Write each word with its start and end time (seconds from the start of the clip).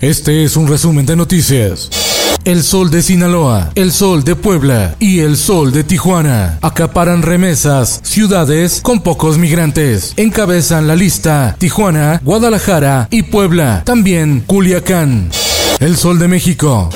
Este 0.00 0.44
es 0.44 0.56
un 0.56 0.66
resumen 0.66 1.04
de 1.04 1.14
noticias. 1.14 1.90
El 2.46 2.62
Sol 2.62 2.90
de 2.90 3.02
Sinaloa, 3.02 3.70
El 3.74 3.92
Sol 3.92 4.24
de 4.24 4.34
Puebla 4.34 4.96
y 4.98 5.18
El 5.18 5.36
Sol 5.36 5.72
de 5.72 5.84
Tijuana 5.84 6.58
acaparan 6.62 7.20
remesas, 7.20 8.00
ciudades 8.02 8.80
con 8.80 9.02
pocos 9.02 9.36
migrantes. 9.36 10.14
Encabezan 10.16 10.88
la 10.88 10.96
lista 10.96 11.54
Tijuana, 11.58 12.18
Guadalajara 12.24 13.08
y 13.10 13.24
Puebla. 13.24 13.82
También 13.84 14.42
Culiacán. 14.46 15.28
El 15.80 15.98
Sol 15.98 16.18
de 16.18 16.28
México. 16.28 16.88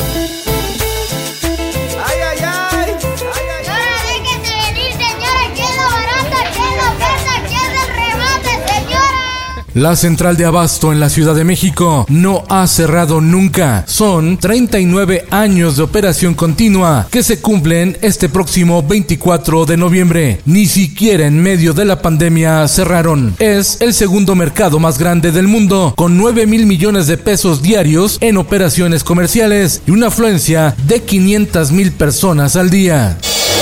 La 9.74 9.96
central 9.96 10.36
de 10.36 10.44
abasto 10.44 10.92
en 10.92 11.00
la 11.00 11.08
Ciudad 11.08 11.34
de 11.34 11.42
México 11.42 12.06
no 12.08 12.44
ha 12.48 12.64
cerrado 12.68 13.20
nunca. 13.20 13.82
Son 13.88 14.38
39 14.38 15.24
años 15.32 15.76
de 15.76 15.82
operación 15.82 16.34
continua 16.34 17.08
que 17.10 17.24
se 17.24 17.40
cumplen 17.40 17.98
este 18.00 18.28
próximo 18.28 18.84
24 18.84 19.66
de 19.66 19.76
noviembre. 19.76 20.40
Ni 20.44 20.66
siquiera 20.66 21.26
en 21.26 21.42
medio 21.42 21.72
de 21.72 21.86
la 21.86 22.00
pandemia 22.00 22.68
cerraron. 22.68 23.34
Es 23.40 23.80
el 23.80 23.94
segundo 23.94 24.36
mercado 24.36 24.78
más 24.78 24.96
grande 24.96 25.32
del 25.32 25.48
mundo, 25.48 25.92
con 25.96 26.16
9 26.16 26.46
mil 26.46 26.66
millones 26.66 27.08
de 27.08 27.18
pesos 27.18 27.60
diarios 27.60 28.18
en 28.20 28.36
operaciones 28.36 29.02
comerciales 29.02 29.82
y 29.88 29.90
una 29.90 30.06
afluencia 30.06 30.76
de 30.86 31.02
500 31.02 31.72
mil 31.72 31.90
personas 31.90 32.54
al 32.54 32.70
día. 32.70 33.18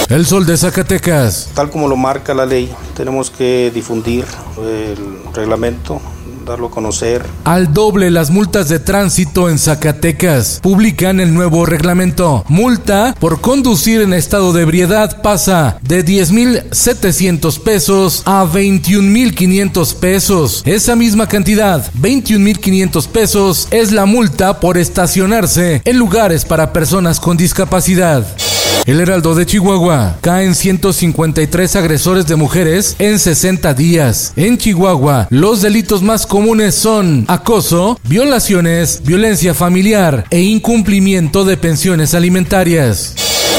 El 0.08 0.26
Sol 0.26 0.44
de 0.44 0.56
Zacatecas. 0.58 1.48
Tal 1.54 1.70
como 1.70 1.88
lo 1.88 1.96
marca 1.96 2.34
la 2.34 2.44
ley, 2.44 2.70
tenemos 2.94 3.30
que 3.30 3.70
difundir 3.74 4.26
el 4.58 5.32
reglamento, 5.32 6.02
darlo 6.44 6.66
a 6.66 6.70
conocer. 6.70 7.24
Al 7.44 7.72
doble 7.72 8.10
las 8.10 8.30
multas 8.30 8.68
de 8.68 8.78
tránsito 8.78 9.48
en 9.48 9.58
Zacatecas. 9.58 10.60
Publican 10.62 11.18
el 11.20 11.32
nuevo 11.32 11.64
reglamento. 11.64 12.44
Multa 12.48 13.14
por 13.18 13.40
conducir 13.40 14.02
en 14.02 14.12
estado 14.12 14.52
de 14.52 14.62
ebriedad 14.62 15.22
pasa 15.22 15.78
de 15.80 16.04
10.700 16.04 17.62
pesos 17.62 18.22
a 18.26 18.44
21.500 18.44 19.94
pesos. 19.94 20.62
Esa 20.66 20.94
misma 20.94 21.26
cantidad, 21.26 21.90
21.500 21.94 23.08
pesos, 23.08 23.68
es 23.70 23.92
la 23.92 24.04
multa 24.04 24.60
por 24.60 24.76
estacionarse 24.76 25.80
en 25.84 25.98
lugares 25.98 26.44
para 26.44 26.72
personas 26.72 27.18
con 27.18 27.36
discapacidad. 27.36 28.26
El 28.86 29.00
Heraldo 29.00 29.34
de 29.34 29.46
Chihuahua. 29.46 30.18
Caen 30.20 30.54
153 30.54 31.76
agresores 31.76 32.26
de 32.26 32.36
mujeres 32.36 32.96
en 32.98 33.18
60 33.18 33.74
días. 33.74 34.32
En 34.36 34.58
Chihuahua, 34.58 35.28
los 35.30 35.62
delitos 35.62 36.02
más 36.02 36.26
comunes 36.26 36.74
son 36.74 37.24
acoso, 37.28 37.98
violaciones, 38.04 39.02
violencia 39.04 39.54
familiar 39.54 40.24
e 40.30 40.40
incumplimiento 40.40 41.44
de 41.44 41.56
pensiones 41.56 42.14
alimentarias. 42.14 43.14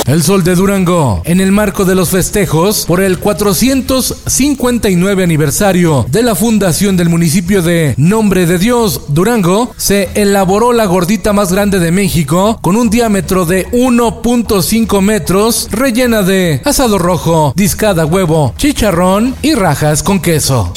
El 0.06 0.22
Sol 0.22 0.44
de 0.44 0.56
Durango, 0.56 1.22
en 1.24 1.40
el 1.40 1.54
marco 1.54 1.86
de 1.86 1.96
los 1.96 2.10
festejos 2.10 2.84
por 2.86 3.02
el 3.02 3.20
459 3.20 5.24
aniversario 5.24 6.06
de 6.10 6.24
la 6.24 6.36
fundación 6.36 6.98
del 6.98 7.08
municipio 7.08 7.62
de 7.62 7.94
Nombre 7.96 8.46
de 8.46 8.58
Dios, 8.58 9.00
Durango, 9.08 9.74
se 9.78 10.10
elaboró 10.16 10.74
la 10.74 10.88
gordita 10.88 11.32
más 11.32 11.54
grande 11.54 11.80
de 11.80 11.92
México 11.92 12.60
con 12.62 12.76
un 12.76 12.90
diámetro 12.90 13.46
de 13.46 13.66
1.5 13.72 15.02
metros, 15.02 15.70
rellena 15.72 16.22
de 16.22 16.62
asado 16.66 17.00
rojo, 17.00 17.54
discada 17.56 18.06
huevo, 18.06 18.54
chicharrón 18.58 19.36
y 19.42 19.54
rajas 19.54 20.04
con 20.04 20.20
queso. 20.20 20.74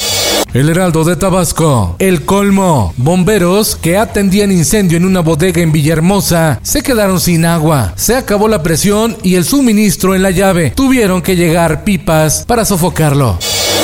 El 0.53 0.69
Heraldo 0.69 1.03
de 1.03 1.15
Tabasco. 1.15 1.95
El 1.99 2.23
colmo. 2.23 2.93
Bomberos 2.97 3.75
que 3.75 3.97
atendían 3.97 4.51
incendio 4.51 4.97
en 4.97 5.05
una 5.05 5.19
bodega 5.19 5.61
en 5.61 5.71
Villahermosa 5.71 6.59
se 6.63 6.81
quedaron 6.81 7.19
sin 7.19 7.45
agua. 7.45 7.93
Se 7.95 8.15
acabó 8.15 8.47
la 8.47 8.63
presión 8.63 9.17
y 9.23 9.35
el 9.35 9.43
suministro 9.43 10.15
en 10.15 10.23
la 10.23 10.31
llave. 10.31 10.71
Tuvieron 10.75 11.21
que 11.21 11.35
llegar 11.35 11.83
pipas 11.83 12.45
para 12.47 12.65
sofocarlo. 12.65 13.37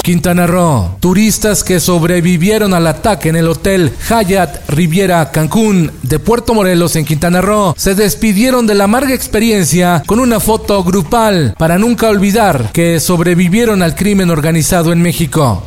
Quintana 0.03 0.47
Roo. 0.47 0.97
Turistas 0.99 1.63
que 1.63 1.79
sobrevivieron 1.79 2.73
al 2.73 2.87
ataque 2.87 3.29
en 3.29 3.37
el 3.37 3.47
hotel 3.47 3.93
Hyatt 4.09 4.69
Riviera 4.69 5.31
Cancún 5.31 5.91
de 6.01 6.19
Puerto 6.19 6.53
Morelos 6.53 6.95
en 6.97 7.05
Quintana 7.05 7.41
Roo 7.41 7.73
se 7.77 7.95
despidieron 7.95 8.67
de 8.67 8.75
la 8.75 8.83
amarga 8.83 9.13
experiencia 9.13 10.03
con 10.05 10.19
una 10.19 10.39
foto 10.41 10.83
grupal 10.83 11.55
para 11.57 11.77
nunca 11.77 12.09
olvidar 12.09 12.71
que 12.73 12.99
sobrevivieron 12.99 13.81
al 13.81 13.95
crimen 13.95 14.29
organizado 14.29 14.91
en 14.91 15.01
México. 15.01 15.63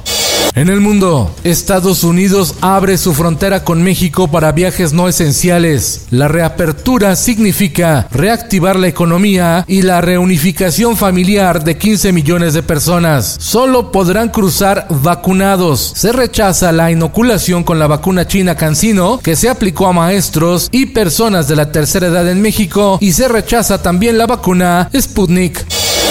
En 0.56 0.70
el 0.70 0.80
mundo, 0.80 1.34
Estados 1.44 2.02
Unidos 2.02 2.54
abre 2.62 2.96
su 2.96 3.12
frontera 3.12 3.62
con 3.62 3.82
México 3.82 4.28
para 4.28 4.52
viajes 4.52 4.94
no 4.94 5.06
esenciales. 5.06 6.06
La 6.10 6.28
reapertura 6.28 7.14
significa 7.14 8.08
reactivar 8.10 8.76
la 8.76 8.88
economía 8.88 9.66
y 9.68 9.82
la 9.82 10.00
reunificación 10.00 10.96
familiar 10.96 11.62
de 11.62 11.76
15 11.76 12.10
millones 12.12 12.54
de 12.54 12.62
personas. 12.62 13.36
Solo 13.38 13.92
podrán 13.92 14.30
cruzar 14.30 14.86
vacunados. 14.88 15.92
Se 15.94 16.10
rechaza 16.10 16.72
la 16.72 16.90
inoculación 16.90 17.62
con 17.62 17.78
la 17.78 17.86
vacuna 17.86 18.26
china 18.26 18.54
Cancino 18.54 19.20
que 19.22 19.36
se 19.36 19.50
aplicó 19.50 19.88
a 19.88 19.92
maestros 19.92 20.70
y 20.72 20.86
personas 20.86 21.48
de 21.48 21.56
la 21.56 21.70
tercera 21.70 22.06
edad 22.06 22.26
en 22.30 22.40
México 22.40 22.96
y 23.02 23.12
se 23.12 23.28
rechaza 23.28 23.82
también 23.82 24.16
la 24.16 24.26
vacuna 24.26 24.88
Sputnik. 24.98 25.66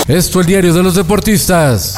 Esto 0.07 0.39
el 0.39 0.45
diario 0.45 0.71
de 0.71 0.83
los 0.83 0.93
deportistas. 0.93 1.97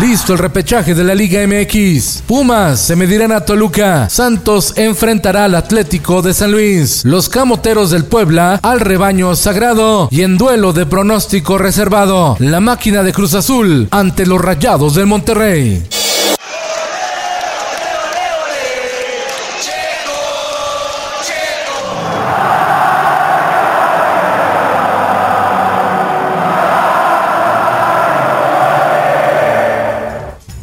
Listo 0.00 0.34
el 0.34 0.38
repechaje 0.38 0.94
de 0.94 1.02
la 1.04 1.14
Liga 1.14 1.40
MX. 1.46 2.22
Pumas 2.26 2.80
se 2.80 2.96
medirán 2.96 3.32
a 3.32 3.40
Toluca. 3.40 4.10
Santos 4.10 4.74
enfrentará 4.76 5.46
al 5.46 5.54
Atlético 5.54 6.20
de 6.20 6.34
San 6.34 6.52
Luis. 6.52 7.02
Los 7.06 7.30
camoteros 7.30 7.92
del 7.92 8.04
Puebla 8.04 8.60
al 8.62 8.80
rebaño 8.80 9.34
sagrado. 9.34 10.08
Y 10.10 10.20
en 10.20 10.36
duelo 10.36 10.74
de 10.74 10.84
pronóstico 10.84 11.56
reservado, 11.56 12.36
la 12.40 12.60
máquina 12.60 13.02
de 13.02 13.14
Cruz 13.14 13.32
Azul 13.32 13.88
ante 13.90 14.26
los 14.26 14.38
rayados 14.38 14.94
del 14.94 15.06
Monterrey. 15.06 15.86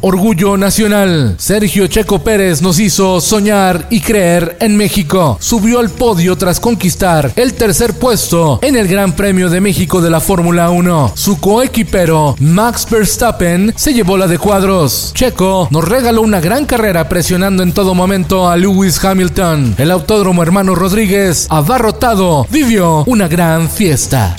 Orgullo 0.06 0.58
Nacional. 0.58 1.34
Sergio 1.38 1.86
Checo 1.86 2.18
Pérez 2.18 2.60
nos 2.60 2.78
hizo 2.78 3.22
soñar 3.22 3.86
y 3.88 4.02
creer 4.02 4.58
en 4.60 4.76
México. 4.76 5.38
Subió 5.40 5.78
al 5.78 5.88
podio 5.88 6.36
tras 6.36 6.60
conquistar 6.60 7.32
el 7.36 7.54
tercer 7.54 7.94
puesto 7.94 8.58
en 8.60 8.76
el 8.76 8.86
Gran 8.86 9.12
Premio 9.12 9.48
de 9.48 9.62
México 9.62 10.02
de 10.02 10.10
la 10.10 10.20
Fórmula 10.20 10.68
1. 10.68 11.12
Su 11.14 11.40
coequipero 11.40 12.36
Max 12.38 12.86
Verstappen 12.90 13.72
se 13.76 13.94
llevó 13.94 14.18
la 14.18 14.26
de 14.26 14.36
cuadros. 14.38 15.12
Checo 15.14 15.68
nos 15.70 15.88
regaló 15.88 16.20
una 16.20 16.40
gran 16.40 16.66
carrera 16.66 17.08
presionando 17.08 17.62
en 17.62 17.72
todo 17.72 17.94
momento 17.94 18.46
a 18.50 18.58
Lewis 18.58 19.02
Hamilton. 19.02 19.76
El 19.78 19.90
autódromo 19.90 20.42
hermano 20.42 20.74
Rodríguez, 20.74 21.46
abarrotado, 21.48 22.46
vivió 22.50 23.04
una 23.06 23.26
gran 23.26 23.70
fiesta. 23.70 24.36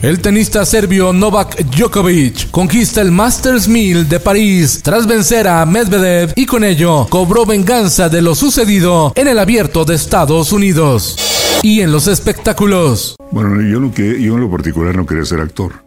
El 0.00 0.20
tenista 0.20 0.64
serbio 0.64 1.12
Novak 1.12 1.60
Djokovic 1.64 2.52
conquista 2.52 3.00
el 3.00 3.10
Masters 3.10 3.66
1000 3.66 4.08
de 4.08 4.20
París 4.20 4.80
tras 4.80 5.08
vencer 5.08 5.48
a 5.48 5.66
Medvedev 5.66 6.32
y 6.36 6.46
con 6.46 6.62
ello 6.62 7.08
cobró 7.10 7.44
venganza 7.44 8.08
de 8.08 8.22
lo 8.22 8.36
sucedido 8.36 9.12
en 9.16 9.26
el 9.26 9.40
abierto 9.40 9.84
de 9.84 9.96
Estados 9.96 10.52
Unidos. 10.52 11.16
Y 11.62 11.80
en 11.80 11.90
los 11.90 12.06
espectáculos. 12.06 13.16
Bueno, 13.32 13.60
yo, 13.60 13.80
lo 13.80 13.92
que, 13.92 14.22
yo 14.22 14.34
en 14.34 14.40
lo 14.42 14.50
particular 14.50 14.94
no 14.94 15.04
quería 15.04 15.24
ser 15.24 15.40
actor. 15.40 15.84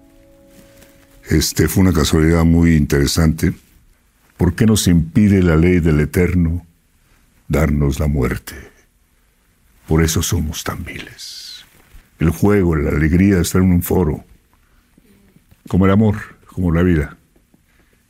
Este 1.30 1.70
fue 1.70 1.84
una 1.84 1.94
casualidad 1.94 2.44
muy 2.44 2.76
interesante. 2.76 3.54
¿Por 4.36 4.56
qué 4.56 4.66
nos 4.66 4.88
impide 4.88 5.42
la 5.42 5.56
ley 5.56 5.80
del 5.80 6.02
Eterno 6.02 6.66
darnos 7.48 8.00
la 8.00 8.08
muerte? 8.08 8.56
Por 9.88 10.04
eso 10.04 10.22
somos 10.22 10.66
tan 10.66 10.84
viles. 10.84 11.41
El 12.22 12.30
juego, 12.30 12.76
la 12.76 12.92
alegría 12.92 13.36
de 13.36 13.42
estar 13.42 13.62
en 13.62 13.72
un 13.72 13.82
foro, 13.82 14.24
como 15.68 15.86
el 15.86 15.92
amor, 15.92 16.16
como 16.46 16.72
la 16.72 16.84
vida, 16.84 17.18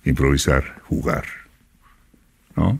improvisar, 0.03 0.81
jugar, 0.87 1.23
¿no? 2.55 2.79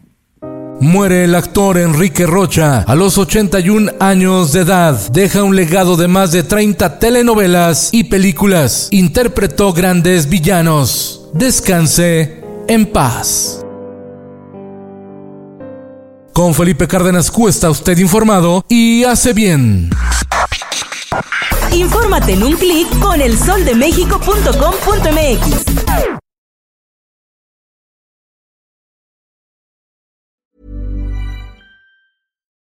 Muere 0.81 1.25
el 1.25 1.35
actor 1.35 1.77
Enrique 1.77 2.25
Rocha 2.25 2.79
a 2.79 2.95
los 2.95 3.19
81 3.19 3.91
años 3.99 4.51
de 4.51 4.61
edad. 4.61 4.99
Deja 5.11 5.43
un 5.43 5.55
legado 5.55 5.95
de 5.95 6.07
más 6.07 6.31
de 6.31 6.41
30 6.41 6.97
telenovelas 6.97 7.89
y 7.91 8.05
películas. 8.05 8.87
Interpretó 8.89 9.73
grandes 9.73 10.27
villanos. 10.27 11.29
Descanse 11.35 12.43
en 12.67 12.87
paz. 12.87 13.63
Con 16.33 16.55
Felipe 16.55 16.87
Cárdenas 16.87 17.29
Q 17.29 17.49
está 17.49 17.69
usted 17.69 17.99
informado 17.99 18.65
y 18.67 19.03
hace 19.03 19.33
bien. 19.33 19.91
Infórmate 21.73 22.33
en 22.33 22.43
un 22.43 22.57
clic 22.57 22.87
con 23.01 23.21
elsoldemexico.com.mx. 23.21 25.65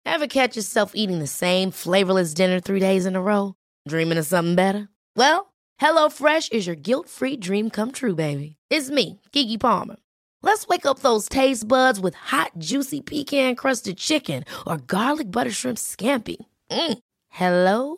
Ever 0.06 0.28
catch 0.28 0.56
yourself 0.56 0.92
eating 0.96 1.20
the 1.20 1.28
same 1.28 1.72
flavorless 1.72 2.34
dinner 2.34 2.60
three 2.60 2.80
days 2.80 3.06
in 3.06 3.16
a 3.16 3.22
row? 3.22 3.56
Dreaming 3.88 4.18
of 4.20 4.26
something 4.26 4.56
better? 4.56 4.88
Well, 5.18 5.54
HelloFresh 5.82 6.54
is 6.54 6.68
your 6.68 6.76
guilt-free 6.76 7.38
dream 7.38 7.70
come 7.70 7.92
true, 7.92 8.16
baby. 8.16 8.58
It's 8.70 8.92
me, 8.92 9.20
Kiki 9.32 9.58
Palmer. 9.58 9.96
Let's 10.44 10.68
wake 10.68 10.86
up 10.86 11.00
those 11.00 11.28
taste 11.28 11.68
buds 11.68 12.00
with 12.00 12.16
hot, 12.16 12.52
juicy 12.60 13.02
pecan-crusted 13.02 13.98
chicken 13.98 14.44
or 14.68 14.78
garlic 14.78 15.32
butter 15.32 15.52
shrimp 15.52 15.78
scampi. 15.78 16.38
Mm. 16.70 16.98
Hello 17.30 17.98